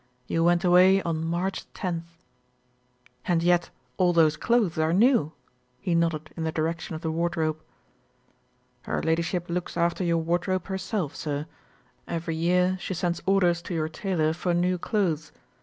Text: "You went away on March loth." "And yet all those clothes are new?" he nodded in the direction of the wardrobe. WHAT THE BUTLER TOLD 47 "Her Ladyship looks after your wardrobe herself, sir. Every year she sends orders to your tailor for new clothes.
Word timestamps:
"You 0.25 0.43
went 0.43 0.63
away 0.63 0.99
on 1.03 1.23
March 1.23 1.63
loth." 1.83 2.01
"And 3.27 3.43
yet 3.43 3.69
all 3.97 4.13
those 4.13 4.35
clothes 4.35 4.79
are 4.79 4.93
new?" 4.93 5.31
he 5.79 5.93
nodded 5.93 6.31
in 6.35 6.43
the 6.43 6.51
direction 6.51 6.95
of 6.95 7.01
the 7.01 7.11
wardrobe. 7.11 7.57
WHAT 7.57 7.63
THE 7.65 8.81
BUTLER 8.81 8.93
TOLD 8.93 8.95
47 8.95 8.95
"Her 8.95 9.07
Ladyship 9.07 9.49
looks 9.53 9.77
after 9.77 10.03
your 10.03 10.17
wardrobe 10.17 10.65
herself, 10.65 11.15
sir. 11.15 11.45
Every 12.07 12.35
year 12.35 12.77
she 12.81 12.95
sends 12.95 13.21
orders 13.27 13.61
to 13.61 13.75
your 13.75 13.89
tailor 13.89 14.33
for 14.33 14.55
new 14.55 14.79
clothes. 14.79 15.31